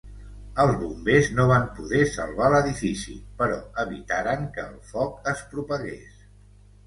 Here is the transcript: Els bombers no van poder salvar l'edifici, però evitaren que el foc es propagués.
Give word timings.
Els 0.61 0.71
bombers 0.83 1.27
no 1.39 1.43
van 1.49 1.65
poder 1.79 1.99
salvar 2.13 2.47
l'edifici, 2.53 3.13
però 3.41 3.59
evitaren 3.85 4.49
que 4.55 4.63
el 4.63 4.73
foc 4.93 5.31
es 5.33 5.45
propagués. 5.53 6.27